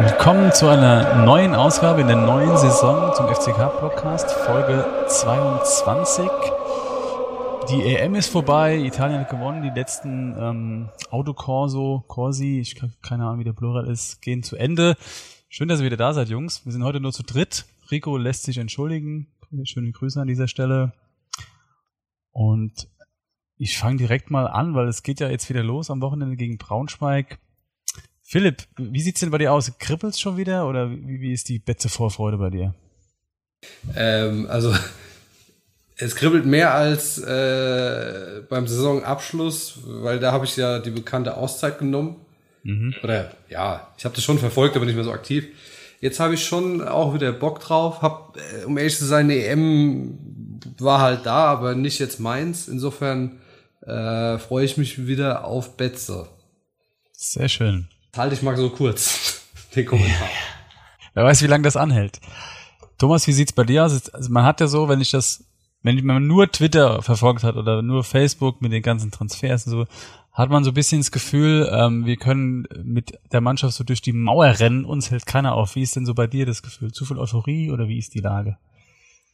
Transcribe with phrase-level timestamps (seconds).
[0.00, 6.24] Willkommen zu einer neuen Ausgabe in der neuen Saison zum FCK-Podcast, Folge 22.
[7.68, 13.24] Die EM ist vorbei, Italien hat gewonnen, die letzten ähm, Autocorso, Corsi, ich habe keine
[13.24, 14.96] Ahnung, wie der Plural ist, gehen zu Ende.
[15.48, 16.64] Schön, dass ihr wieder da seid, Jungs.
[16.64, 17.66] Wir sind heute nur zu dritt.
[17.90, 19.26] Rico lässt sich entschuldigen.
[19.64, 20.92] Schöne Grüße an dieser Stelle.
[22.30, 22.86] Und
[23.56, 26.56] ich fange direkt mal an, weil es geht ja jetzt wieder los am Wochenende gegen
[26.56, 27.40] Braunschweig.
[28.30, 29.72] Philipp, wie sieht's denn bei dir aus?
[29.78, 32.74] Kribbelt's schon wieder oder wie, wie ist die Betze Vorfreude bei dir?
[33.96, 34.74] Ähm, also
[35.96, 41.78] es kribbelt mehr als äh, beim Saisonabschluss, weil da habe ich ja die bekannte Auszeit
[41.78, 42.16] genommen.
[42.64, 42.96] Mhm.
[43.02, 45.46] Oder ja, ich habe das schon verfolgt, aber nicht mehr so aktiv.
[46.02, 48.02] Jetzt habe ich schon auch wieder Bock drauf.
[48.02, 50.18] Hab, äh, um ehrlich zu sein, die EM
[50.78, 52.68] war halt da, aber nicht jetzt meins.
[52.68, 53.40] Insofern
[53.86, 56.28] äh, freue ich mich wieder auf Betze.
[57.12, 59.42] Sehr schön halte ich mal so kurz,
[59.74, 60.28] den Kommentar.
[61.14, 62.20] Wer weiß, wie lange das anhält.
[62.98, 64.10] Thomas, wie sieht's bei dir aus?
[64.10, 65.44] Also man hat ja so, wenn ich das,
[65.82, 69.86] wenn man nur Twitter verfolgt hat oder nur Facebook mit den ganzen Transfers und so,
[70.32, 74.00] hat man so ein bisschen das Gefühl, ähm, wir können mit der Mannschaft so durch
[74.00, 75.74] die Mauer rennen, uns hält keiner auf.
[75.74, 76.92] Wie ist denn so bei dir das Gefühl?
[76.92, 78.56] Zu viel Euphorie oder wie ist die Lage?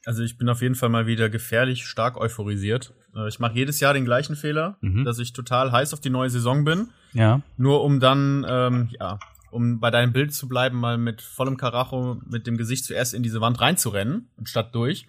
[0.07, 2.93] Also ich bin auf jeden Fall mal wieder gefährlich stark euphorisiert.
[3.15, 5.05] Äh, ich mache jedes Jahr den gleichen Fehler, mhm.
[5.05, 6.89] dass ich total heiß auf die neue Saison bin.
[7.13, 7.41] Ja.
[7.57, 9.19] Nur um dann, ähm, ja,
[9.51, 13.23] um bei deinem Bild zu bleiben, mal mit vollem Karacho mit dem Gesicht zuerst in
[13.23, 15.07] diese Wand reinzurennen, anstatt durch.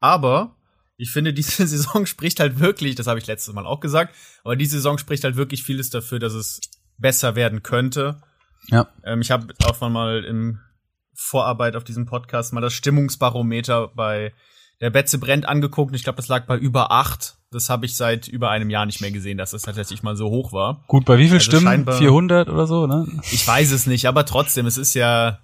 [0.00, 0.56] Aber
[0.96, 4.56] ich finde, diese Saison spricht halt wirklich, das habe ich letztes Mal auch gesagt, aber
[4.56, 6.60] diese Saison spricht halt wirklich vieles dafür, dass es
[6.98, 8.22] besser werden könnte.
[8.68, 8.88] Ja.
[9.04, 10.60] Ähm, ich habe auch mal im
[11.14, 14.32] Vorarbeit auf diesem Podcast mal das Stimmungsbarometer bei
[14.80, 17.36] der Betze brennt angeguckt und ich glaube, das lag bei über acht.
[17.50, 20.28] Das habe ich seit über einem Jahr nicht mehr gesehen, dass das tatsächlich mal so
[20.28, 20.84] hoch war.
[20.88, 21.86] Gut, bei wie viel also Stimmen?
[21.86, 23.06] 400 oder so, ne?
[23.30, 25.38] Ich weiß es nicht, aber trotzdem, es ist ja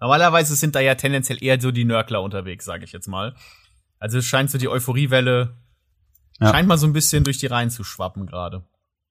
[0.00, 3.34] normalerweise sind da ja tendenziell eher so die Nörgler unterwegs, sage ich jetzt mal.
[3.98, 5.54] Also es scheint so die Euphoriewelle
[6.40, 6.50] ja.
[6.50, 8.64] scheint mal so ein bisschen durch die Reihen zu schwappen gerade.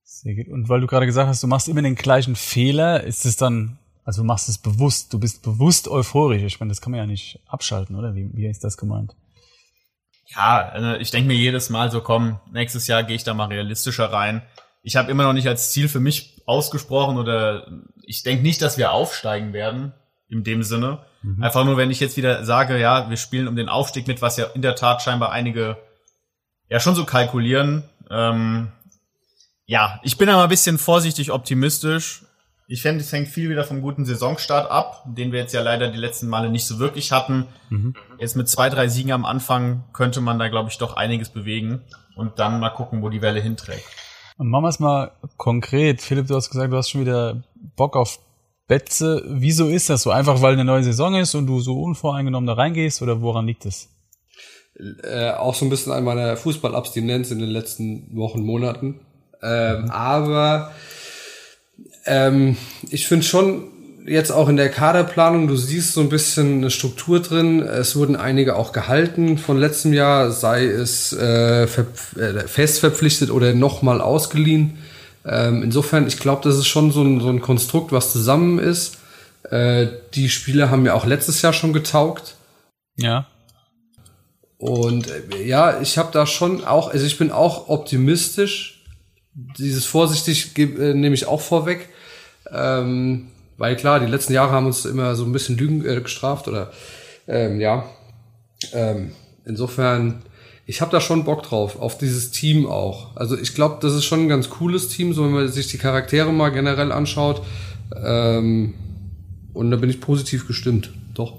[0.04, 0.48] Sehr gut.
[0.48, 3.80] Und weil du gerade gesagt hast, du machst immer den gleichen Fehler, ist es dann
[4.06, 6.44] also du machst es bewusst, du bist bewusst euphorisch.
[6.44, 8.14] Ich meine, das kann man ja nicht abschalten, oder?
[8.14, 9.16] Wie, wie ist das gemeint?
[10.28, 13.48] Ja, also ich denke mir jedes Mal so, komm, nächstes Jahr gehe ich da mal
[13.48, 14.44] realistischer rein.
[14.84, 17.68] Ich habe immer noch nicht als Ziel für mich ausgesprochen oder
[18.04, 19.94] ich denke nicht, dass wir aufsteigen werden
[20.30, 21.00] in dem Sinne.
[21.24, 21.44] Mhm.
[21.44, 24.38] Einfach nur, wenn ich jetzt wieder sage, ja, wir spielen um den Aufstieg mit, was
[24.38, 25.78] ja in der Tat scheinbar einige
[26.70, 27.84] ja schon so kalkulieren.
[28.12, 28.72] Ähm,
[29.66, 32.24] ja, ich bin aber ein bisschen vorsichtig optimistisch.
[32.68, 35.90] Ich fände, es hängt viel wieder vom guten Saisonstart ab, den wir jetzt ja leider
[35.90, 37.48] die letzten Male nicht so wirklich hatten.
[37.70, 37.96] Mhm.
[38.20, 41.82] Jetzt mit zwei, drei Siegen am Anfang könnte man da, glaube ich, doch einiges bewegen
[42.16, 43.86] und dann mal gucken, wo die Welle hinträgt.
[44.38, 46.02] Und machen wir es mal konkret.
[46.02, 47.44] Philipp, du hast gesagt, du hast schon wieder
[47.76, 48.20] Bock auf
[48.68, 49.24] Betze.
[49.28, 50.10] Wieso ist das so?
[50.10, 53.66] Einfach weil eine neue Saison ist und du so unvoreingenommen da reingehst oder woran liegt
[53.66, 53.90] es?
[55.04, 59.00] Äh, auch so ein bisschen an meiner Fußballabstinenz in den letzten Wochen, Monaten.
[59.42, 59.92] Ähm, mhm.
[59.92, 60.72] Aber
[62.06, 62.58] ähm,
[62.90, 63.72] ich finde schon
[64.06, 67.62] jetzt auch in der Kaderplanung, du siehst so ein bisschen eine Struktur drin.
[67.62, 73.54] Es wurden einige auch gehalten von letztem Jahr, sei es äh, äh fest verpflichtet oder
[73.54, 74.78] nochmal ausgeliehen.
[75.26, 78.98] Ähm, insofern, ich glaube, das ist schon so ein, so ein Konstrukt, was zusammen ist.
[79.50, 82.36] Äh, die Spieler haben ja auch letztes Jahr schon getaugt.
[82.98, 83.28] Ja.
[84.58, 88.84] Und äh, ja, ich habe da schon auch, also ich bin auch optimistisch.
[89.34, 91.90] Dieses vorsichtig äh, nehme ich auch vorweg.
[92.52, 96.48] Ähm, weil klar, die letzten Jahre haben uns immer so ein bisschen Lügen äh, gestraft
[96.48, 96.72] oder
[97.28, 97.86] ähm, ja.
[98.74, 99.12] Ähm,
[99.46, 100.22] insofern,
[100.66, 103.16] ich habe da schon Bock drauf, auf dieses Team auch.
[103.16, 105.78] Also ich glaube, das ist schon ein ganz cooles Team, so wenn man sich die
[105.78, 107.42] Charaktere mal generell anschaut.
[107.96, 108.74] Ähm,
[109.54, 111.36] und da bin ich positiv gestimmt, doch.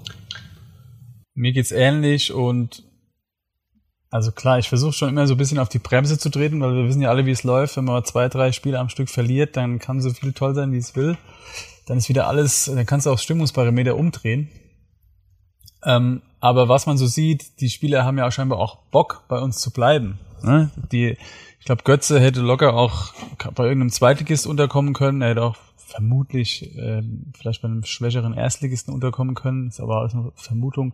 [1.35, 2.83] Mir geht's ähnlich und
[4.09, 6.73] also klar, ich versuche schon immer so ein bisschen auf die Bremse zu treten, weil
[6.73, 7.75] wir wissen ja alle, wie es läuft.
[7.77, 10.77] Wenn man zwei, drei Spiele am Stück verliert, dann kann so viel toll sein, wie
[10.77, 11.17] es will.
[11.85, 14.49] Dann ist wieder alles, dann kannst du aufs Stimmungsparameter umdrehen.
[15.83, 19.39] Ähm, aber was man so sieht, die Spieler haben ja auch scheinbar auch Bock, bei
[19.39, 20.19] uns zu bleiben.
[20.43, 20.69] Ne?
[20.91, 21.17] Die,
[21.59, 23.13] ich glaube, Götze hätte locker auch
[23.55, 25.21] bei irgendeinem Zweitligist unterkommen können.
[25.21, 27.01] Er hätte auch vermutlich äh,
[27.39, 29.69] vielleicht bei einem schwächeren Erstligisten unterkommen können.
[29.69, 30.93] Ist aber alles eine Vermutung.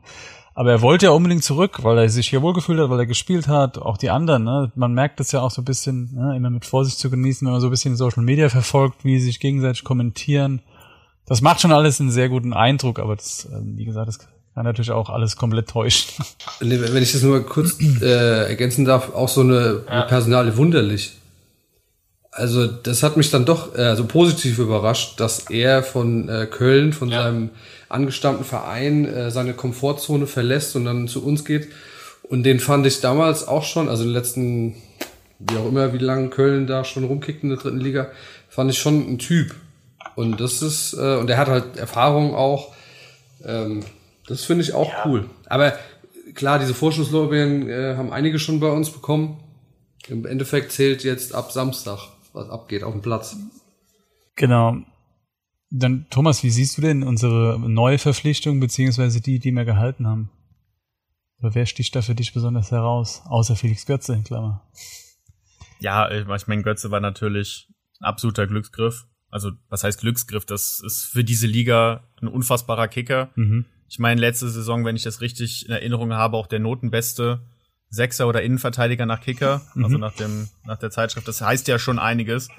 [0.54, 3.48] Aber er wollte ja unbedingt zurück, weil er sich hier wohlgefühlt hat, weil er gespielt
[3.48, 3.80] hat.
[3.80, 4.72] Auch die anderen, ne?
[4.75, 6.36] Man merkt das ja auch so ein bisschen, ne?
[6.36, 9.25] immer mit Vorsicht zu genießen, wenn man so ein bisschen Social Media verfolgt, wie sie
[9.25, 10.62] sich gegenseitig kommentieren.
[11.25, 14.66] Das macht schon alles einen sehr guten Eindruck, aber das, ähm, wie gesagt, das kann
[14.66, 16.24] natürlich auch alles komplett täuschen.
[16.60, 19.92] Wenn ich das nur kurz äh, ergänzen darf, auch so eine, ja.
[19.92, 21.13] eine Personale wunderlich.
[22.36, 26.92] Also das hat mich dann doch äh, also positiv überrascht, dass er von äh, Köln,
[26.92, 27.24] von ja.
[27.24, 27.52] seinem
[27.90, 31.68] angestammten Verein, äh, seine Komfortzone verlässt und dann zu uns geht.
[32.24, 34.76] Und den fand ich damals auch schon, also in den letzten,
[35.38, 38.08] wie auch immer, wie lange Köln da schon rumkickt in der dritten Liga,
[38.50, 39.54] fand ich schon ein Typ.
[40.16, 42.74] Und das ist, äh, und er hat halt Erfahrung auch.
[43.46, 43.82] Ähm,
[44.28, 45.04] das finde ich auch ja.
[45.06, 45.30] cool.
[45.46, 45.74] Aber
[46.34, 49.40] klar, diese Vorschusslorbeeren äh, haben einige schon bei uns bekommen.
[50.08, 53.38] Im Endeffekt zählt jetzt ab Samstag was abgeht auf dem Platz.
[54.36, 54.78] Genau.
[55.70, 60.30] Dann, Thomas, wie siehst du denn unsere neue Verpflichtung, beziehungsweise die, die wir gehalten haben?
[61.40, 63.22] Oder wer sticht da für dich besonders heraus?
[63.26, 64.68] Außer Felix Götze, in Klammer.
[65.80, 67.68] Ja, ich meine, Götze war natürlich
[68.00, 69.08] ein absoluter Glücksgriff.
[69.30, 70.46] Also, was heißt Glücksgriff?
[70.46, 73.32] Das ist für diese Liga ein unfassbarer Kicker.
[73.36, 73.66] Mhm.
[73.90, 77.42] Ich meine, letzte Saison, wenn ich das richtig in Erinnerung habe, auch der notenbeste
[77.94, 79.86] Sechser oder Innenverteidiger nach Kicker, mhm.
[79.86, 81.28] also nach dem, nach der Zeitschrift.
[81.28, 82.50] Das heißt ja schon einiges.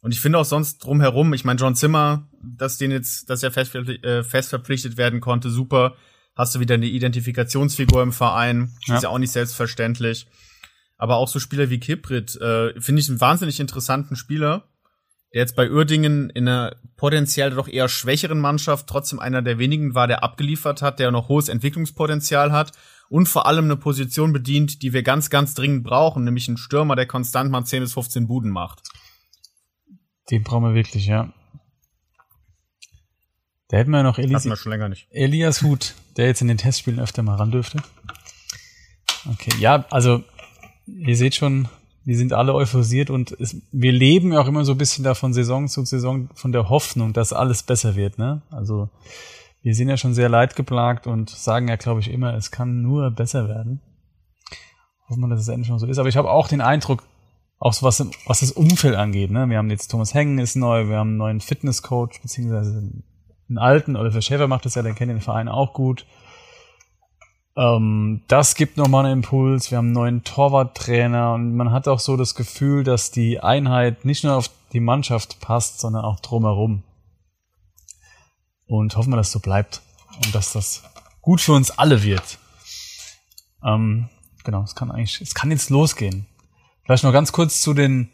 [0.00, 3.50] Und ich finde auch sonst drumherum, ich meine, John Zimmer, dass den jetzt, dass er
[3.50, 5.96] fest, äh, fest verpflichtet werden konnte, super.
[6.36, 8.96] Hast du wieder eine Identifikationsfigur im Verein, ja.
[8.96, 10.28] ist ja auch nicht selbstverständlich.
[10.98, 14.68] Aber auch so Spieler wie Kiprit, äh, finde ich einen wahnsinnig interessanten Spieler,
[15.32, 19.94] der jetzt bei Uerdingen in einer potenziell doch eher schwächeren Mannschaft trotzdem einer der wenigen
[19.94, 22.72] war, der abgeliefert hat, der noch hohes Entwicklungspotenzial hat
[23.08, 26.96] und vor allem eine Position bedient, die wir ganz, ganz dringend brauchen, nämlich einen Stürmer,
[26.96, 28.82] der konstant mal 10 bis 15 Buden macht.
[30.30, 31.32] Den brauchen wir wirklich, ja.
[33.68, 35.08] Da hätten wir noch Elis wir schon länger nicht.
[35.10, 37.82] Elias Hut, der jetzt in den Testspielen öfter mal ran dürfte.
[39.28, 40.22] Okay, ja, also
[40.86, 41.68] ihr seht schon,
[42.06, 45.34] wir sind alle euphorisiert und es, wir leben ja auch immer so ein bisschen davon
[45.34, 48.16] Saison zu Saison von der Hoffnung, dass alles besser wird.
[48.16, 48.42] Ne?
[48.48, 48.88] Also
[49.62, 53.10] wir sind ja schon sehr leidgeplagt und sagen ja, glaube ich, immer, es kann nur
[53.10, 53.80] besser werden.
[55.08, 55.98] Hoffen wir, dass es endlich noch so ist.
[55.98, 57.02] Aber ich habe auch den Eindruck,
[57.58, 59.32] auch so was, was das Umfeld angeht.
[59.32, 59.48] Ne?
[59.48, 62.88] Wir haben jetzt Thomas Hengen ist neu, wir haben einen neuen Fitnesscoach, beziehungsweise
[63.48, 66.06] einen alten, Oliver Schäfer macht das ja, der kennt den Verein auch gut.
[67.56, 69.70] Ähm, das gibt nochmal einen Impuls.
[69.70, 74.04] Wir haben einen neuen Torwarttrainer und man hat auch so das Gefühl, dass die Einheit
[74.04, 76.82] nicht nur auf die Mannschaft passt, sondern auch drumherum.
[78.66, 79.80] Und hoffen wir, dass so bleibt
[80.24, 80.82] und dass das
[81.22, 82.38] gut für uns alle wird.
[83.64, 84.08] Ähm,
[84.44, 86.26] genau, es kann eigentlich, es kann jetzt losgehen.
[86.84, 88.10] Vielleicht noch ganz kurz zu den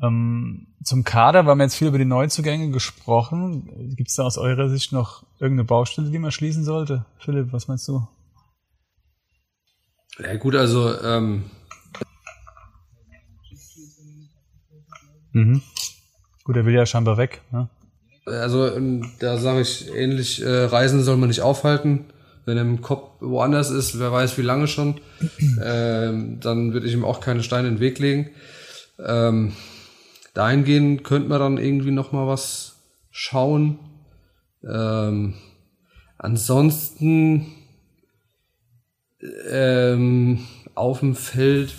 [0.00, 3.94] zum Kader, wir haben jetzt viel über die Neuzugänge gesprochen.
[3.96, 7.04] Gibt es da aus eurer Sicht noch irgendeine Baustelle, die man schließen sollte?
[7.18, 8.06] Philipp, was meinst du?
[10.20, 11.44] Ja gut, also ähm
[15.32, 15.62] mhm.
[16.44, 17.42] Gut, er will ja scheinbar weg.
[17.50, 17.68] Ne?
[18.24, 22.06] Also ähm, da sage ich ähnlich, äh, Reisen soll man nicht aufhalten.
[22.44, 25.00] Wenn er im Kopf woanders ist, wer weiß wie lange schon,
[25.62, 28.30] ähm, dann würde ich ihm auch keine Steine in den Weg legen.
[29.04, 29.52] Ähm,
[30.34, 32.76] dahingehend könnte man dann irgendwie noch mal was
[33.10, 33.78] schauen.
[34.62, 35.34] Ähm,
[36.18, 37.46] ansonsten
[39.50, 41.74] ähm, auf dem Feld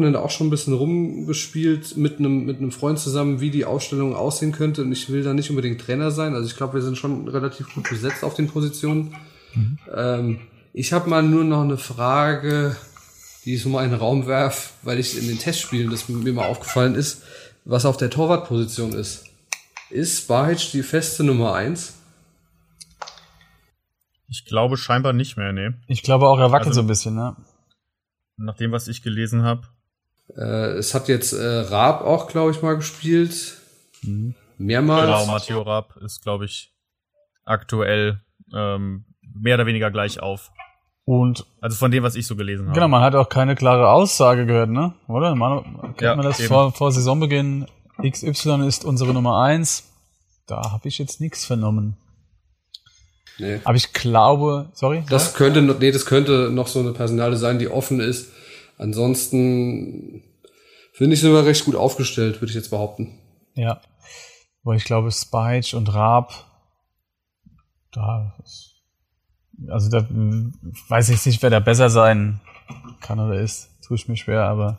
[0.00, 4.14] Wochenende auch schon ein bisschen rumgespielt mit einem, mit einem Freund zusammen, wie die Ausstellung
[4.14, 4.82] aussehen könnte.
[4.82, 6.34] Und ich will da nicht unbedingt Trainer sein.
[6.34, 9.14] Also ich glaube, wir sind schon relativ gut besetzt auf den Positionen.
[9.54, 9.78] Mhm.
[9.94, 10.38] Ähm,
[10.72, 12.76] ich habe mal nur noch eine Frage,
[13.44, 16.32] die ich so mal in den Raum werf, weil ich in den Testspielen, das mir
[16.32, 17.22] mal aufgefallen ist,
[17.64, 19.24] was auf der Torwartposition ist.
[19.90, 21.94] Ist Bahic die feste Nummer eins?
[24.28, 25.70] Ich glaube scheinbar nicht mehr, nee.
[25.88, 27.36] Ich glaube auch, er wackelt also, so ein bisschen, ne?
[28.36, 29.66] Nach dem, was ich gelesen habe.
[30.36, 33.58] Äh, es hat jetzt äh, Raab auch, glaube ich, mal gespielt.
[34.02, 34.34] Mhm.
[34.58, 35.06] Mehrmals.
[35.06, 36.72] Genau, Matteo Raab ist, glaube ich,
[37.44, 38.20] aktuell
[38.54, 40.52] ähm, mehr oder weniger gleich auf.
[41.04, 42.74] Und also von dem, was ich so gelesen habe.
[42.74, 44.94] Genau, man hat auch keine klare Aussage gehört, ne?
[45.08, 45.34] Oder?
[45.34, 47.66] Man, kennt ja, man das vor, vor Saisonbeginn?
[48.02, 49.90] XY ist unsere Nummer eins.
[50.46, 51.96] Da habe ich jetzt nichts vernommen.
[53.38, 53.60] Nee.
[53.64, 55.02] Aber ich glaube, sorry.
[55.08, 55.38] Das ja?
[55.38, 58.32] könnte, nee, das könnte noch so eine Personale sein, die offen ist.
[58.78, 60.22] Ansonsten
[60.92, 63.18] finde ich sogar recht gut aufgestellt, würde ich jetzt behaupten.
[63.54, 63.80] Ja.
[64.62, 66.32] Weil ich glaube, Spike und Raab,
[67.92, 68.36] da,
[69.68, 70.06] also da
[70.88, 72.40] weiß ich nicht, wer da besser sein
[73.00, 73.70] kann oder ist.
[73.82, 74.78] Tue ich mir schwer, aber.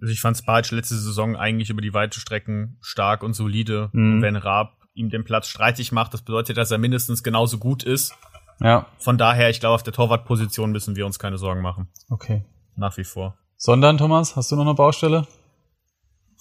[0.00, 3.90] Also ich fand Spike letzte Saison eigentlich über die weite Strecken stark und solide.
[3.92, 4.14] Mhm.
[4.14, 7.82] Und wenn Raab ihm den Platz streitig macht, das bedeutet, dass er mindestens genauso gut
[7.82, 8.14] ist.
[8.60, 8.86] Ja.
[8.98, 11.88] Von daher, ich glaube, auf der Torwartposition müssen wir uns keine Sorgen machen.
[12.08, 12.44] Okay.
[12.74, 13.36] Nach wie vor.
[13.56, 15.26] Sondern, Thomas, hast du noch eine Baustelle?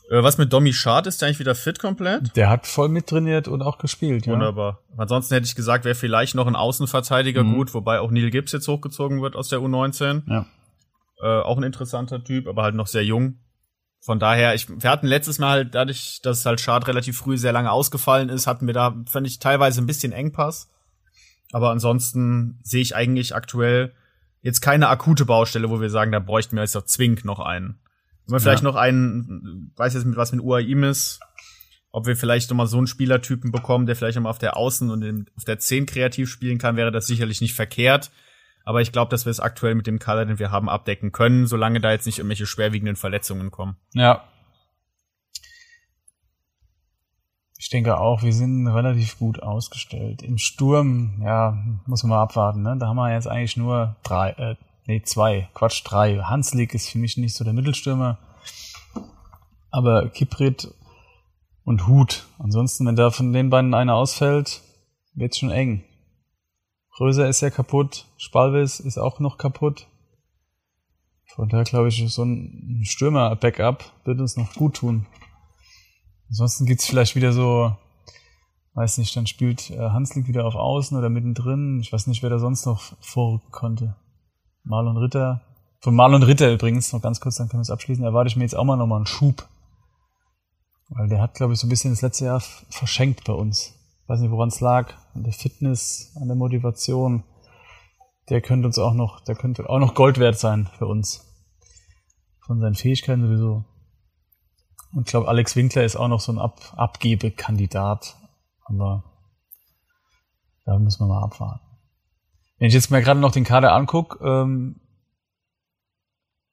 [0.09, 2.35] Äh, was mit Domi Schad ist der eigentlich wieder fit komplett?
[2.35, 4.33] Der hat voll mittrainiert und auch gespielt, ja.
[4.33, 4.79] Wunderbar.
[4.97, 7.55] Ansonsten hätte ich gesagt, wäre vielleicht noch ein Außenverteidiger mhm.
[7.55, 10.23] gut, wobei auch Neil Gibbs jetzt hochgezogen wird aus der U19.
[10.27, 10.45] Ja.
[11.21, 13.39] Äh, auch ein interessanter Typ, aber halt noch sehr jung.
[13.99, 17.53] Von daher, ich, wir hatten letztes Mal halt dadurch, dass halt Schad relativ früh sehr
[17.53, 20.69] lange ausgefallen ist, hatten wir da, fand ich, teilweise ein bisschen Engpass.
[21.51, 23.93] Aber ansonsten sehe ich eigentlich aktuell
[24.41, 27.79] jetzt keine akute Baustelle, wo wir sagen, da bräuchten wir jetzt doch zwingend noch einen.
[28.27, 31.19] Wenn wir vielleicht noch einen, weiß jetzt mit was mit UAIM ist,
[31.91, 34.57] ob wir vielleicht noch mal so einen Spielertypen bekommen, der vielleicht noch mal auf der
[34.57, 38.11] Außen und auf der 10 kreativ spielen kann, wäre das sicherlich nicht verkehrt.
[38.65, 41.45] Aber ich glaube, dass wir es aktuell mit dem Kader, den wir haben, abdecken können,
[41.45, 43.77] solange da jetzt nicht irgendwelche schwerwiegenden Verletzungen kommen.
[43.93, 44.23] Ja.
[47.57, 50.21] Ich denke auch, wir sind relativ gut ausgestellt.
[50.21, 52.61] Im Sturm, ja, muss man mal abwarten.
[52.61, 52.75] Ne?
[52.77, 54.55] Da haben wir jetzt eigentlich nur drei, äh,
[54.85, 56.17] nee, zwei, Quatsch, drei.
[56.17, 58.17] Hanslik ist für mich nicht so der Mittelstürmer.
[59.75, 60.73] Aber Kiprit
[61.65, 62.27] und Hut.
[62.39, 64.61] Ansonsten, wenn da von den beiden einer ausfällt,
[65.15, 65.83] wird's schon eng.
[66.97, 69.87] Röser ist ja kaputt, Spalvis ist auch noch kaputt.
[71.35, 75.07] Von daher glaube ich, so ein Stürmer-Backup wird uns noch gut tun.
[76.29, 77.75] Ansonsten gibt's vielleicht wieder so,
[78.75, 81.81] weiß nicht, dann spielt äh, Hanslik wieder auf Außen oder mittendrin.
[81.81, 83.97] Ich weiß nicht, wer da sonst noch vorrücken konnte.
[84.63, 85.41] Marlon Ritter.
[85.81, 88.43] Von Marlon Ritter übrigens, noch ganz kurz, dann können wir es abschließen, erwarte ich mir
[88.43, 89.49] jetzt auch mal nochmal einen Schub.
[90.89, 93.73] Weil der hat, glaube ich, so ein bisschen das letzte Jahr verschenkt bei uns.
[94.03, 94.93] Ich weiß nicht, woran es lag.
[95.13, 97.23] An der Fitness, an der Motivation.
[98.29, 101.25] Der könnte uns auch noch, der könnte auch noch Gold wert sein für uns.
[102.45, 103.65] Von seinen Fähigkeiten sowieso.
[104.93, 108.15] Und ich glaube, Alex Winkler ist auch noch so ein Ab Abgebekandidat.
[108.65, 109.03] Aber
[110.65, 111.65] da müssen wir mal abwarten.
[112.57, 114.79] Wenn ich jetzt mal gerade noch den Kader angucke, ähm,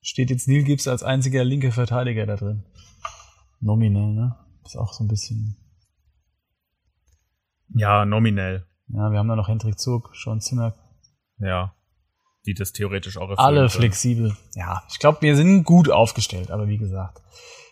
[0.00, 2.64] steht jetzt Neil Gibbs als einziger linker Verteidiger da drin.
[3.62, 4.36] Nominell, ne?
[4.64, 5.56] Ist auch so ein bisschen.
[7.68, 8.66] Ja, nominell.
[8.88, 10.74] Ja, wir haben da noch Hendrik Zug, Sean Zimmer.
[11.38, 11.74] Ja.
[12.44, 14.36] Die das theoretisch auch erfüllen Alle flexibel.
[14.54, 17.22] Ja, ich glaube, wir sind gut aufgestellt, aber wie gesagt,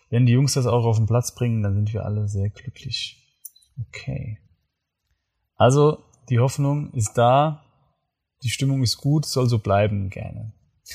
[0.09, 3.21] wenn die Jungs das auch auf den Platz bringen, dann sind wir alle sehr glücklich.
[3.87, 4.39] Okay.
[5.55, 7.65] Also, die Hoffnung ist da,
[8.43, 10.53] die Stimmung ist gut, soll so bleiben gerne.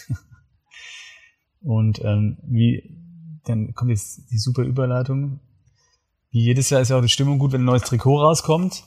[1.61, 3.06] Und ähm, wie,
[3.47, 5.41] dann kommt jetzt die super Überleitung.
[6.31, 8.85] Wie jedes Jahr ist ja auch die Stimmung gut, wenn ein neues Trikot rauskommt.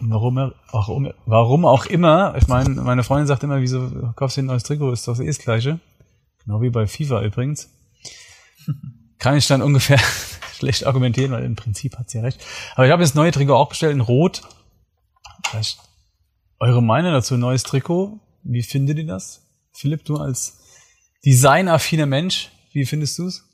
[0.00, 2.34] Warum, warum, warum auch immer.
[2.36, 4.92] Ich meine, meine Freundin sagt immer, wieso kaufst du ein neues Trikot?
[4.92, 5.78] Ist doch eh das Gleiche.
[6.44, 7.70] Genau wie bei FIFA übrigens.
[9.18, 9.98] Kann ich dann ungefähr
[10.54, 12.44] schlecht argumentieren, weil im Prinzip hat sie ja recht.
[12.74, 14.42] Aber ich habe das neue Trikot auch bestellt in Rot.
[15.48, 15.78] Vielleicht
[16.58, 18.18] eure Meinung dazu, neues Trikot.
[18.42, 19.46] Wie findet ihr das?
[19.72, 20.58] Philipp, du als
[21.24, 23.49] designaffiner Mensch, wie findest du es?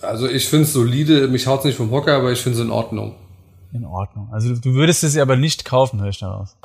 [0.00, 2.70] Also ich finde es solide, mich haut's nicht vom Hocker, aber ich finde es in
[2.70, 3.14] Ordnung.
[3.72, 4.28] In Ordnung.
[4.32, 6.56] Also du würdest es ja aber nicht kaufen, höre ich daraus.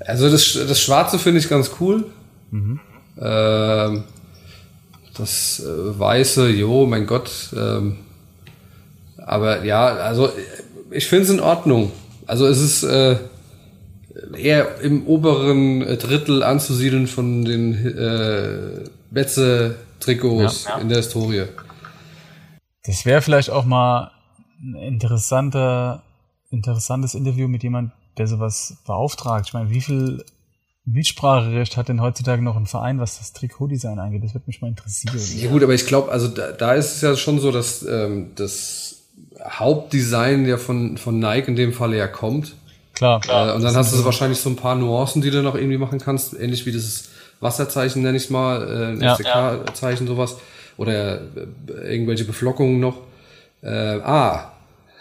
[0.00, 2.06] Also das, das Schwarze finde ich ganz cool.
[2.50, 2.80] Mhm.
[3.20, 4.04] Ähm,
[5.16, 7.30] das äh, Weiße, jo, mein Gott.
[7.56, 7.98] Ähm,
[9.16, 10.30] aber ja, also
[10.90, 11.92] ich finde es in Ordnung.
[12.26, 13.16] Also es ist äh,
[14.36, 18.84] eher im oberen Drittel anzusiedeln von den äh,
[19.98, 20.78] Betze-Trikots Ja, ja.
[20.78, 21.44] in der Historie.
[22.84, 24.12] Das wäre vielleicht auch mal
[24.60, 26.02] ein interessanter,
[26.50, 29.46] interessantes Interview mit jemand, der sowas beauftragt.
[29.48, 30.24] Ich meine, wie viel
[30.84, 34.24] Mitspracherecht hat denn heutzutage noch ein Verein, was das Trikotdesign angeht?
[34.24, 35.18] Das würde mich mal interessieren.
[35.36, 38.30] Ja gut, aber ich glaube, also da, da ist es ja schon so, dass ähm,
[38.36, 39.02] das
[39.44, 42.54] Hauptdesign ja von, von Nike in dem Falle ja kommt.
[42.94, 43.20] Klar.
[43.28, 45.78] Äh, und dann hast du so wahrscheinlich so ein paar Nuancen, die du noch irgendwie
[45.78, 49.14] machen kannst, ähnlich wie dieses Wasserzeichen, nenne ich es mal, äh, ein Ja.
[49.16, 50.36] FCK-Zeichen, sowas.
[50.76, 53.02] Oder äh, irgendwelche Beflockungen noch.
[53.62, 53.68] Äh,
[54.00, 54.52] ah,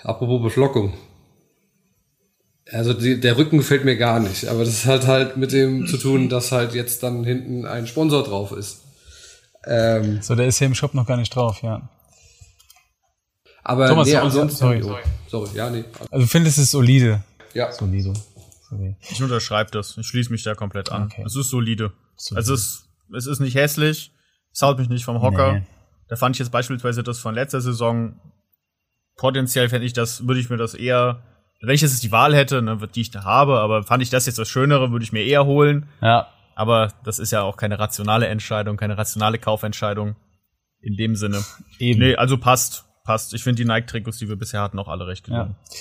[0.03, 0.94] apropos Beflockung.
[2.72, 5.98] Also die, der Rücken gefällt mir gar nicht, aber das hat halt mit dem zu
[5.98, 8.82] tun, dass halt jetzt dann hinten ein Sponsor drauf ist.
[9.65, 11.88] Ähm, So, der ist hier im Shop noch gar nicht drauf, ja.
[13.63, 14.79] aber Thomas, nee, sorry, ansonsten, sorry.
[14.79, 15.86] jo, sorry, ja, nee.
[16.12, 17.24] Also du findest es solide.
[17.53, 17.72] Ja.
[17.72, 18.13] Solide.
[18.70, 18.96] Sorry.
[19.12, 19.98] Ich unterschreibe das.
[19.98, 21.03] Ich schließe mich da komplett an.
[21.03, 21.24] Okay.
[21.25, 21.94] Es ist solide.
[22.36, 24.12] Also es, es ist nicht hässlich.
[24.52, 25.54] Es haut mich nicht vom Hocker.
[25.54, 25.68] Nee.
[26.08, 28.20] Da fand ich jetzt beispielsweise das von letzter Saison.
[29.18, 31.22] Potenziell fände ich das, würde ich mir das eher,
[31.62, 34.26] wenn ich jetzt die Wahl hätte, ne, die ich da habe, aber fand ich das
[34.26, 35.88] jetzt das Schönere, würde ich mir eher holen.
[36.02, 40.16] Ja, Aber das ist ja auch keine rationale Entscheidung, keine rationale Kaufentscheidung.
[40.80, 41.44] In dem Sinne.
[41.80, 42.00] eben.
[42.00, 42.86] Nee, also passt.
[43.04, 43.34] Passt.
[43.34, 45.56] Ich finde die Nike-Trikots, die wir bisher hatten, auch alle recht gelungen.
[45.60, 45.76] Ja.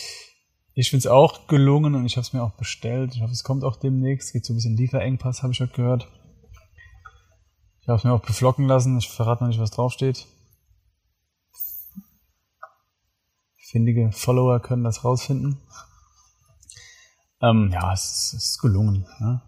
[0.74, 3.14] Ich finde es auch gelungen und ich habe es mir auch bestellt.
[3.14, 4.32] Ich hoffe, es kommt auch demnächst.
[4.32, 6.06] Geht so ein bisschen Lieferengpass, habe ich heute gehört.
[7.86, 8.98] Ich habe es mir auch beflocken lassen.
[8.98, 10.26] Ich verrate noch nicht, was draufsteht.
[13.56, 15.60] Findige Follower können das rausfinden.
[17.40, 19.06] Ähm, ja, es, ist- es ist gelungen.
[19.20, 19.40] Ne?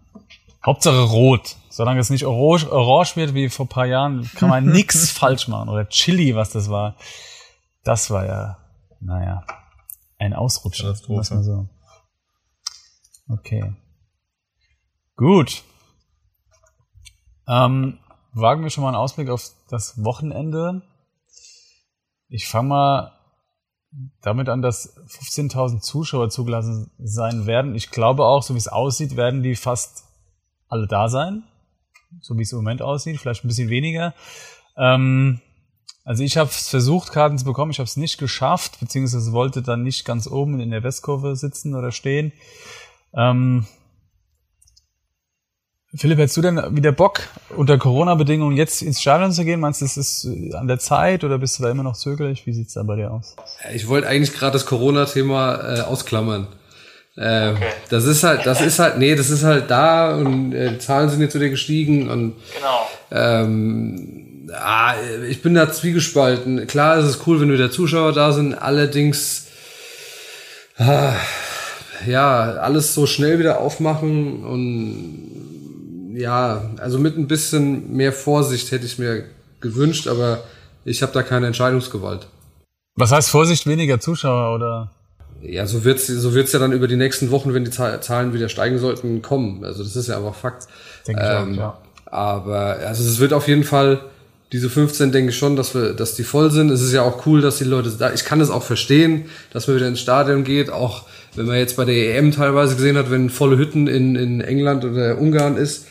[0.65, 1.57] Hauptsache rot.
[1.69, 5.67] solange es nicht orange, orange wird wie vor paar Jahren, kann man nix falsch machen.
[5.67, 6.95] Oder Chili, was das war.
[7.83, 8.57] Das war ja,
[9.01, 9.45] naja,
[10.17, 10.95] ein Ausrutscher.
[11.43, 11.67] So.
[13.27, 13.73] Okay.
[15.17, 15.63] Gut.
[17.47, 17.99] Ähm,
[18.33, 20.81] wagen wir schon mal einen Ausblick auf das Wochenende.
[22.27, 23.19] Ich fange mal
[24.21, 27.75] damit an, dass 15.000 Zuschauer zugelassen sein werden.
[27.75, 30.03] Ich glaube auch, so wie es aussieht, werden die fast
[30.67, 31.43] alle da sein.
[32.21, 34.13] So wie es im Moment aussieht, vielleicht ein bisschen weniger.
[34.77, 35.41] Ähm,
[36.03, 37.71] also ich habe versucht, Karten zu bekommen.
[37.71, 41.75] Ich habe es nicht geschafft, beziehungsweise wollte dann nicht ganz oben in der Westkurve sitzen
[41.75, 42.31] oder stehen.
[43.13, 43.67] Ähm,
[45.95, 47.21] Philipp, hättest du denn wieder Bock,
[47.57, 49.59] unter Corona-Bedingungen jetzt ins Stadion zu gehen?
[49.59, 52.45] Meinst du, das ist äh, an der Zeit oder bist du da immer noch zögerlich?
[52.45, 53.35] Wie sieht's da bei dir aus?
[53.73, 56.47] Ich wollte eigentlich gerade das Corona-Thema äh, ausklammern.
[57.15, 57.53] Äh,
[57.89, 61.09] Das ist halt, das ist halt, nee, das ist halt da und äh, die Zahlen
[61.09, 62.87] sind jetzt wieder gestiegen und Genau.
[63.11, 64.93] ähm, ah,
[65.27, 66.67] ich bin da zwiegespalten.
[66.67, 69.47] Klar, es ist cool, wenn wieder Zuschauer da sind, allerdings
[70.77, 71.13] ah,
[72.05, 75.25] ja, alles so schnell wieder aufmachen und
[76.19, 79.23] ja, also mit ein bisschen mehr Vorsicht hätte ich mir
[79.61, 80.43] gewünscht, aber
[80.85, 82.27] ich habe da keine Entscheidungsgewalt.
[82.95, 84.91] Was heißt Vorsicht, weniger Zuschauer oder?
[85.41, 88.33] Ja, so wird's, so wird's ja dann über die nächsten Wochen, wenn die Zahl- Zahlen
[88.33, 89.63] wieder steigen sollten, kommen.
[89.63, 90.67] Also das ist ja einfach Fakt.
[91.07, 91.77] Denke ich Ähm, auch, ja.
[92.07, 94.01] Aber also es wird auf jeden Fall
[94.51, 96.71] diese 15 denke ich schon, dass wir, dass die voll sind.
[96.71, 98.11] Es ist ja auch cool, dass die Leute da.
[98.13, 100.71] Ich kann es auch verstehen, dass man wieder ins Stadion geht.
[100.71, 101.03] Auch
[101.35, 104.83] wenn man jetzt bei der EM teilweise gesehen hat, wenn volle Hütten in, in England
[104.85, 105.85] oder Ungarn ist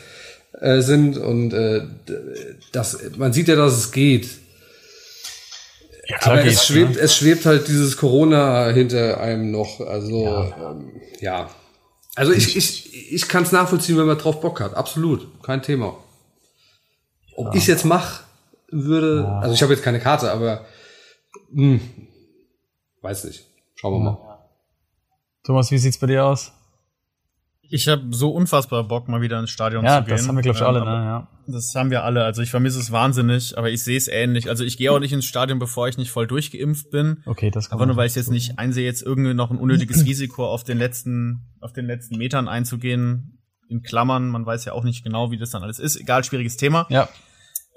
[0.53, 1.81] äh, sind und äh,
[2.71, 4.29] das, man sieht ja, dass es geht.
[6.07, 6.99] Ja, Aber geht's, es schwebt, ne?
[6.99, 9.79] es schwebt halt dieses Corona hinter einem noch.
[9.79, 10.71] Also ja.
[10.71, 11.49] Ähm, ja.
[12.15, 14.73] Also ich, ich, ich kann es nachvollziehen, wenn man drauf Bock hat.
[14.73, 15.95] Absolut, kein Thema.
[17.35, 18.23] Ob ich jetzt mach
[18.71, 20.65] würde, also ich habe jetzt keine Karte, aber
[21.53, 21.79] hm,
[23.01, 23.45] weiß nicht.
[23.75, 24.39] Schauen wir mal.
[25.43, 26.51] Thomas, wie sieht's bei dir aus?
[27.71, 30.17] Ich habe so unfassbar Bock, mal wieder ins Stadion Ja, zu gehen.
[30.17, 30.85] das haben wir, glaube ich, Ähm, alle, ne?
[31.05, 31.27] Ja.
[31.47, 32.23] Das haben wir alle.
[32.23, 34.49] Also ich vermisse es wahnsinnig, aber ich sehe es ähnlich.
[34.49, 37.21] Also ich gehe auch nicht ins Stadion, bevor ich nicht voll durchgeimpft bin.
[37.25, 40.03] Okay, das kann Aber nur weil ich jetzt nicht einsehe, jetzt irgendwie noch ein unnötiges
[40.05, 43.39] Risiko auf den letzten, auf den letzten Metern einzugehen.
[43.69, 45.95] In Klammern, man weiß ja auch nicht genau, wie das dann alles ist.
[45.95, 46.87] Egal, schwieriges Thema.
[46.89, 47.07] Ja,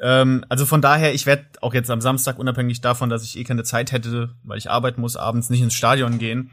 [0.00, 3.44] Ähm, also von daher, ich werde auch jetzt am Samstag, unabhängig davon, dass ich eh
[3.44, 6.50] keine Zeit hätte, weil ich arbeiten muss, abends nicht ins Stadion gehen.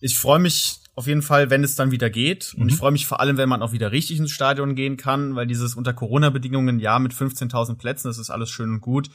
[0.00, 2.54] Ich freue mich auf jeden Fall, wenn es dann wieder geht.
[2.56, 5.34] Und ich freue mich vor allem, wenn man auch wieder richtig ins Stadion gehen kann,
[5.34, 9.08] weil dieses unter Corona-Bedingungen, ja, mit 15.000 Plätzen, das ist alles schön und gut.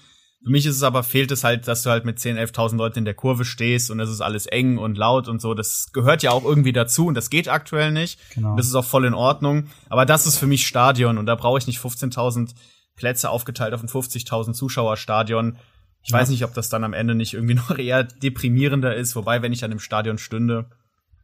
[0.43, 2.99] Für mich ist es aber, fehlt es halt, dass du halt mit 10.000, 11.000 Leuten
[2.99, 5.53] in der Kurve stehst und es ist alles eng und laut und so.
[5.53, 8.19] Das gehört ja auch irgendwie dazu und das geht aktuell nicht.
[8.35, 8.55] Genau.
[8.55, 9.67] Das ist auch voll in Ordnung.
[9.89, 12.55] Aber das ist für mich Stadion und da brauche ich nicht 15.000
[12.95, 15.57] Plätze aufgeteilt auf ein 50.000 Zuschauerstadion.
[16.03, 19.15] Ich weiß nicht, ob das dann am Ende nicht irgendwie noch eher deprimierender ist.
[19.15, 20.69] Wobei, wenn ich an dem Stadion stünde,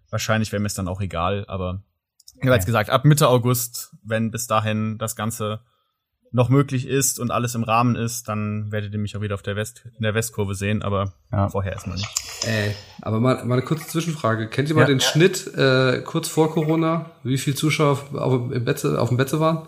[0.09, 1.45] wahrscheinlich wäre mir es dann auch egal.
[1.47, 1.83] Aber
[2.35, 5.61] ich habe jetzt gesagt, ab Mitte August, wenn bis dahin das Ganze
[6.31, 9.41] noch möglich ist und alles im Rahmen ist, dann werdet ihr mich auch wieder auf
[9.41, 11.47] der West, in der Westkurve sehen, aber Ja.
[11.47, 12.09] vorher erstmal nicht.
[12.45, 14.49] Äh, aber mal, mal eine kurze Zwischenfrage.
[14.49, 14.87] Kennt ihr mal Ja.
[14.87, 19.17] den Schnitt äh, kurz vor Corona, wie viel Zuschauer auf, auf, im Betze, auf dem
[19.17, 19.65] Betze waren?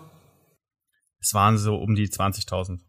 [1.20, 2.80] Es waren so um die 20.000.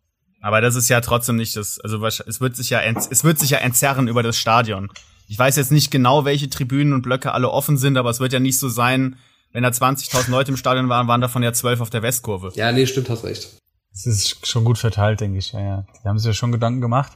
[0.41, 3.49] Aber das ist ja trotzdem nicht das, also es wird sich ja, es wird sich
[3.51, 4.89] ja entzerren über das Stadion.
[5.29, 8.33] Ich weiß jetzt nicht genau, welche Tribünen und Blöcke alle offen sind, aber es wird
[8.33, 9.15] ja nicht so sein,
[9.51, 12.51] wenn da 20.000 Leute im Stadion waren, waren davon ja 12 auf der Westkurve.
[12.55, 13.47] Ja, nee, stimmt, hast recht.
[13.93, 15.51] es ist schon gut verteilt, denke ich.
[15.51, 15.85] Ja, ja.
[16.03, 17.11] Die haben sich ja schon Gedanken gemacht.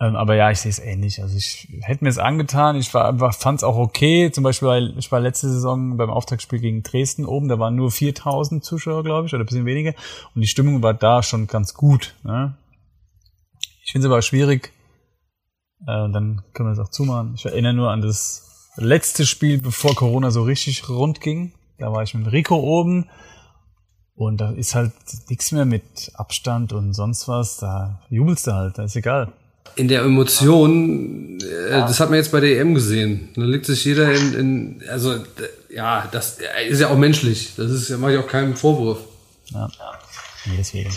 [0.00, 1.20] Ähm, aber ja, ich sehe es ähnlich.
[1.20, 2.76] Also ich hätte mir es angetan.
[2.76, 4.30] Ich war einfach, fand es auch okay.
[4.32, 7.90] Zum Beispiel, weil ich war letzte Saison beim Auftaktspiel gegen Dresden oben, da waren nur
[7.90, 9.92] 4000 Zuschauer, glaube ich, oder ein bisschen weniger.
[10.34, 12.14] Und die Stimmung war da schon ganz gut.
[12.22, 12.56] Ne?
[13.84, 14.72] Ich finde es aber schwierig.
[15.86, 17.34] Äh, und dann können wir es auch zumachen.
[17.36, 21.52] Ich erinnere nur an das letzte Spiel, bevor Corona so richtig rund ging.
[21.78, 23.08] Da war ich mit Rico oben.
[24.14, 24.92] Und da ist halt
[25.28, 27.58] nichts mehr mit Abstand und sonst was.
[27.58, 29.32] Da jubelst du halt, da ist egal.
[29.76, 33.28] In der Emotion, äh, das hat man jetzt bei der EM gesehen.
[33.36, 35.14] Da liegt sich jeder in, in also
[35.70, 36.38] ja, das
[36.68, 37.54] ist ja auch menschlich.
[37.56, 38.98] Das ist ja mache ich auch keinen Vorwurf.
[39.50, 39.70] Ja.
[40.56, 40.90] Deswegen.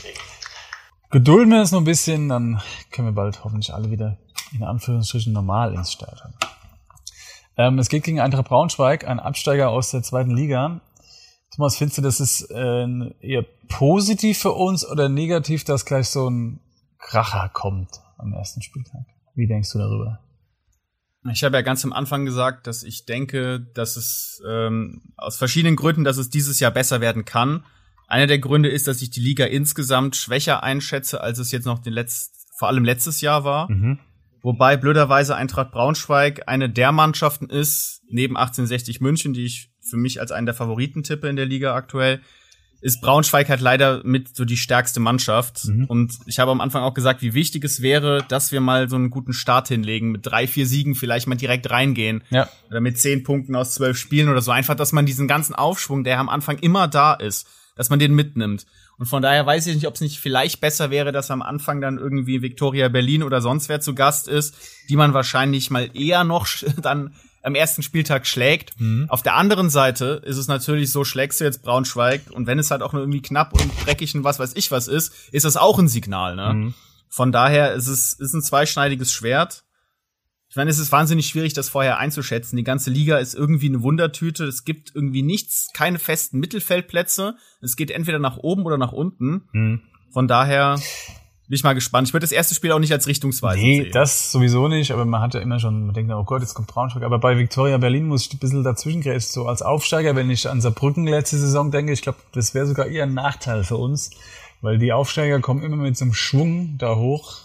[1.12, 4.18] Gedulden wir uns noch ein bisschen, dann können wir bald hoffentlich alle wieder
[4.52, 6.34] in Anführungsstrichen normal ins Stadion.
[7.58, 10.82] Ähm, es geht gegen Eintracht Braunschweig, ein Absteiger aus der zweiten Liga.
[11.56, 12.88] Thomas, findest du, das ist äh,
[13.20, 16.60] eher positiv für uns oder negativ, dass gleich so ein
[16.98, 19.02] Kracher kommt am ersten Spieltag?
[19.36, 20.20] Wie denkst du darüber?
[21.32, 25.76] Ich habe ja ganz am Anfang gesagt, dass ich denke, dass es ähm, aus verschiedenen
[25.76, 27.64] Gründen, dass es dieses Jahr besser werden kann.
[28.08, 31.80] Einer der Gründe ist, dass ich die Liga insgesamt schwächer einschätze, als es jetzt noch
[31.80, 33.70] den letzten, vor allem letztes Jahr war.
[33.72, 34.00] Mhm.
[34.42, 40.20] Wobei blöderweise Eintracht Braunschweig eine der Mannschaften ist, neben 1860 München, die ich für mich
[40.20, 42.22] als einen der Favoriten tippe in der Liga aktuell,
[42.82, 45.66] ist Braunschweig halt leider mit so die stärkste Mannschaft.
[45.66, 45.86] Mhm.
[45.86, 48.96] Und ich habe am Anfang auch gesagt, wie wichtig es wäre, dass wir mal so
[48.96, 52.24] einen guten Start hinlegen, mit drei, vier Siegen vielleicht mal direkt reingehen.
[52.32, 52.50] Ja.
[52.70, 54.50] Oder mit zehn Punkten aus zwölf Spielen oder so.
[54.50, 58.16] Einfach, dass man diesen ganzen Aufschwung, der am Anfang immer da ist, dass man den
[58.16, 58.66] mitnimmt.
[59.02, 61.82] Und von daher weiß ich nicht, ob es nicht vielleicht besser wäre, dass am Anfang
[61.82, 64.56] dann irgendwie Victoria Berlin oder sonst wer zu Gast ist,
[64.90, 66.48] die man wahrscheinlich mal eher noch
[66.84, 68.80] dann am ersten Spieltag schlägt.
[68.80, 69.08] Mhm.
[69.10, 72.70] Auf der anderen Seite ist es natürlich so, schlägst du jetzt Braunschweig und wenn es
[72.70, 75.58] halt auch nur irgendwie knapp und dreckig und was weiß ich was ist, ist das
[75.58, 76.36] auch ein Signal.
[76.36, 76.54] Ne?
[76.54, 76.74] Mhm.
[77.10, 79.64] Von daher ist es ist ein zweischneidiges Schwert.
[80.52, 82.58] Ich meine, es ist wahnsinnig schwierig, das vorher einzuschätzen.
[82.58, 84.44] Die ganze Liga ist irgendwie eine Wundertüte.
[84.44, 87.36] Es gibt irgendwie nichts, keine festen Mittelfeldplätze.
[87.62, 89.44] Es geht entweder nach oben oder nach unten.
[89.54, 89.82] Mhm.
[90.12, 92.10] Von daher bin ich mal gespannt.
[92.10, 93.92] Ich würde das erste Spiel auch nicht als richtungsweisend Nee, sehen.
[93.94, 96.68] das sowieso nicht, aber man hat ja immer schon, man denkt, oh Gott, jetzt kommt
[96.68, 97.04] Braunschweig.
[97.04, 100.50] Aber bei Victoria Berlin muss ich ein bisschen dazwischen grätschen, so als Aufsteiger, wenn ich
[100.50, 104.12] an Saarbrücken letzte Saison denke, ich glaube, das wäre sogar eher ein Nachteil für uns,
[104.60, 107.38] weil die Aufsteiger kommen immer mit so einem Schwung da hoch.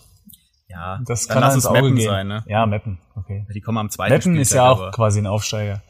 [0.69, 2.07] Ja, Das dann kann lass es Auge Meppen gehen.
[2.07, 2.45] sein, ne?
[2.47, 3.47] Ja, Meppen, okay.
[3.55, 5.83] Die kommen am zweiten Meppen ist Spieltag, ja auch aber- quasi ein Aufsteiger.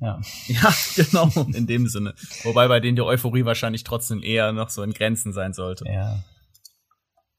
[0.00, 0.20] Ja.
[0.48, 2.14] Ja, genau, in dem Sinne.
[2.42, 5.84] Wobei bei denen die Euphorie wahrscheinlich trotzdem eher noch so in Grenzen sein sollte.
[5.86, 6.22] ja.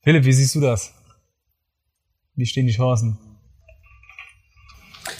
[0.04, 0.94] Philipp, wie siehst du das?
[2.36, 3.18] Wie stehen die Chancen?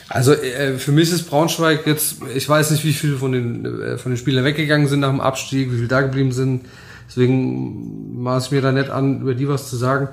[0.10, 3.98] Also äh, für mich ist Braunschweig jetzt, ich weiß nicht, wie viele von den, äh,
[3.98, 6.66] von den Spielern weggegangen sind nach dem Abstieg, wie viele da geblieben sind.
[7.08, 10.10] Deswegen maß ich mir da nicht an, über die was zu sagen.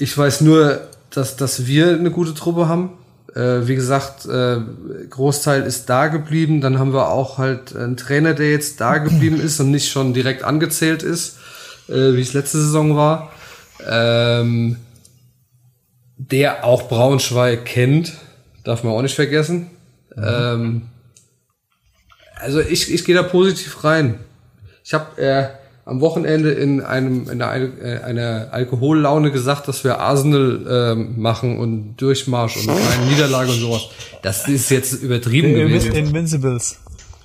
[0.00, 0.80] Ich weiß nur,
[1.10, 2.92] dass, dass wir eine gute Truppe haben.
[3.34, 4.60] Äh, wie gesagt, äh,
[5.10, 6.60] Großteil ist da geblieben.
[6.60, 10.14] Dann haben wir auch halt einen Trainer, der jetzt da geblieben ist und nicht schon
[10.14, 11.38] direkt angezählt ist,
[11.88, 13.32] äh, wie es letzte Saison war.
[13.88, 14.76] Ähm,
[16.16, 18.12] der auch Braunschweig kennt,
[18.62, 19.68] darf man auch nicht vergessen.
[20.16, 20.82] Ähm,
[22.36, 24.20] also ich, ich gehe da positiv rein.
[24.84, 25.48] Ich habe äh,
[25.88, 31.58] am Wochenende in einem in einer, äh, einer Alkohollaune gesagt, dass wir Arsenal ähm, machen
[31.58, 33.88] und Durchmarsch und keine Niederlage und sowas.
[34.22, 35.92] Das ist jetzt übertrieben Die gewesen.
[35.92, 36.78] Invincibles.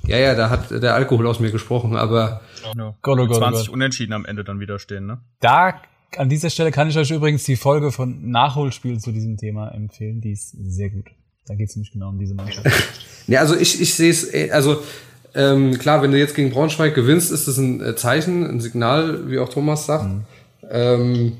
[0.07, 2.41] Ja, ja, da hat der Alkohol aus mir gesprochen, aber.
[2.63, 3.73] Gott, oh Gott, oh 20 Gott.
[3.73, 5.19] Unentschieden am Ende dann wieder stehen, ne?
[5.41, 5.81] Da,
[6.17, 10.21] an dieser Stelle kann ich euch übrigens die Folge von Nachholspiel zu diesem Thema empfehlen.
[10.21, 11.07] Die ist sehr gut.
[11.47, 12.65] Da geht es nämlich genau um diese Mannschaft.
[13.25, 14.83] Ja, also ich, ich sehe es, eh- also
[15.35, 19.29] ähm, klar, wenn du jetzt gegen Braunschweig gewinnst, ist das ein äh, Zeichen, ein Signal,
[19.29, 20.05] wie auch Thomas sagt.
[20.69, 21.37] Ähm,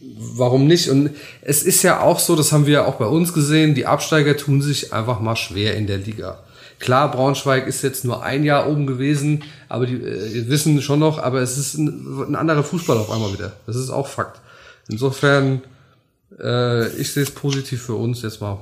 [0.00, 0.88] warum nicht?
[0.88, 1.10] Und
[1.42, 4.36] es ist ja auch so, das haben wir ja auch bei uns gesehen, die Absteiger
[4.36, 6.38] tun sich einfach mal schwer in der Liga.
[6.80, 11.18] Klar, Braunschweig ist jetzt nur ein Jahr oben gewesen, aber die äh, wissen schon noch,
[11.18, 13.52] aber es ist ein, ein anderer Fußball auf einmal wieder.
[13.66, 14.40] Das ist auch Fakt.
[14.88, 15.60] Insofern,
[16.42, 18.58] äh, ich sehe es positiv für uns jetzt mal.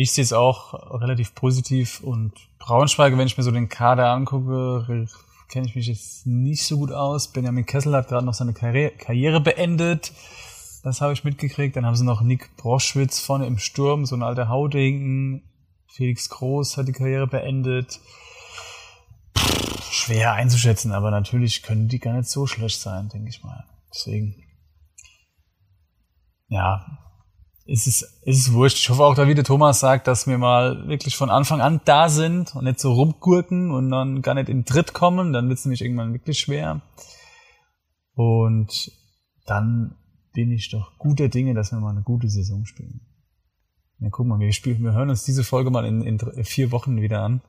[0.00, 5.08] Ich sehe es auch relativ positiv und Braunschweig, wenn ich mir so den Kader angucke,
[5.48, 7.32] kenne ich mich jetzt nicht so gut aus.
[7.32, 10.12] Benjamin Kessel hat gerade noch seine Karriere, Karriere beendet.
[10.84, 11.74] Das habe ich mitgekriegt.
[11.74, 15.42] Dann haben sie noch Nick Broschwitz vorne im Sturm, so ein alter Haudegen.
[15.88, 17.98] Felix Groß hat die Karriere beendet.
[19.90, 23.64] Schwer einzuschätzen, aber natürlich können die gar nicht so schlecht sein, denke ich mal.
[23.92, 24.44] Deswegen,
[26.46, 26.86] ja,
[27.70, 28.78] es ist, es ist wurscht.
[28.78, 31.80] Ich hoffe auch, da wie der Thomas sagt, dass wir mal wirklich von Anfang an
[31.84, 35.32] da sind und nicht so rumgurken und dann gar nicht in Tritt kommen.
[35.32, 36.80] Dann wird es nämlich irgendwann wirklich schwer.
[38.14, 38.90] Und
[39.46, 39.96] dann
[40.32, 43.00] bin ich doch guter Dinge, dass wir mal eine gute Saison spielen.
[44.00, 46.70] Ja, guck mal, wir spielen, wir hören uns diese Folge mal in, in dr- vier
[46.72, 47.42] Wochen wieder an.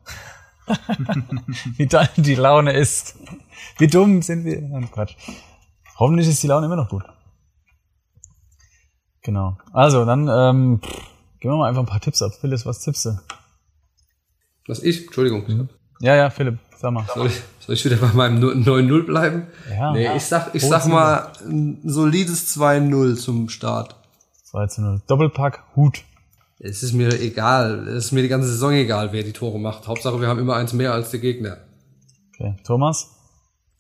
[1.78, 3.16] wie dann die Laune ist.
[3.78, 4.62] Wie dumm sind wir?
[4.62, 5.16] Nein, Quatsch.
[5.98, 7.04] Hoffentlich ist die Laune immer noch gut.
[9.24, 9.58] Genau.
[9.74, 10.94] Also, dann ähm, pff,
[11.40, 12.32] geben wir mal einfach ein paar Tipps ab.
[12.40, 13.20] Philipp, was tippst du?
[14.68, 15.06] Was ich?
[15.06, 15.70] Entschuldigung.
[16.00, 17.06] Ja, ja, Philipp, sag mal.
[17.14, 19.48] Soll ich, soll ich wieder bei meinem 9-0 bleiben?
[19.70, 19.92] Ja.
[19.92, 20.16] nee, Ja.
[20.16, 23.96] ich sag, ich sag mal ein solides 2-0 zum Start.
[24.46, 25.02] 2 zu 0.
[25.08, 26.04] Doppelpack, Hut.
[26.60, 27.88] Es ist mir egal.
[27.88, 29.88] Es ist mir die ganze Saison egal, wer die Tore macht.
[29.88, 31.58] Hauptsache, wir haben immer eins mehr als der Gegner.
[32.34, 32.56] Okay.
[32.64, 33.16] Thomas?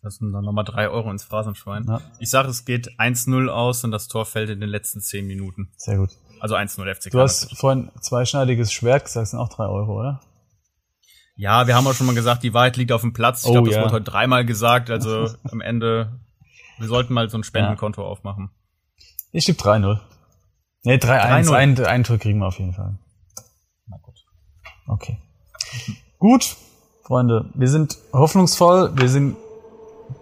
[0.01, 1.85] Das sind dann nochmal drei Euro ins Phrasenschwein.
[1.87, 2.01] Ja.
[2.19, 5.71] Ich sage, es geht 1-0 aus und das Tor fällt in den letzten zehn Minuten.
[5.75, 6.11] Sehr gut.
[6.39, 7.11] Also 1-0 FCK.
[7.11, 7.59] Du hast natürlich.
[7.59, 10.21] vorhin zweischneidiges Schwert gesagt, das sind auch drei Euro, oder?
[11.35, 13.43] Ja, wir haben auch schon mal gesagt, die Wahrheit liegt auf dem Platz.
[13.43, 13.83] Ich Oh, glaube, das ja.
[13.83, 14.89] wurde heute dreimal gesagt.
[14.89, 16.19] Also am Ende,
[16.77, 18.51] wir sollten mal so ein Spendenkonto aufmachen.
[19.31, 19.99] Ich tippe 3-0.
[20.83, 21.47] Nee, 3-1.
[21.49, 21.53] 3-0.
[21.53, 22.97] Ein, ein Tor kriegen wir auf jeden Fall.
[23.87, 24.15] Na gut.
[24.87, 25.17] Okay.
[26.19, 26.55] Gut.
[27.03, 29.35] Freunde, wir sind hoffnungsvoll, wir sind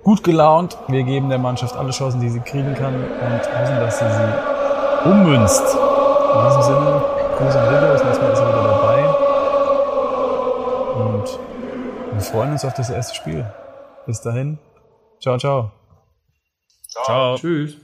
[0.08, 4.00] gut gelaunt, wir geben der Mannschaft alle Chancen, die sie kriegen kann und hoffen, dass
[4.00, 5.76] sie sie ummünzt.
[5.76, 7.04] In diesem Sinne,
[7.38, 9.04] Gruß an Ritter, das nächste Mal ist er wieder dabei.
[10.96, 11.40] Und
[12.14, 13.46] wir freuen uns auf das erste Spiel.
[14.06, 14.60] Bis dahin.
[15.20, 15.74] Ciao, ciao.
[17.04, 17.36] Ciao.
[17.36, 17.76] Tschüss.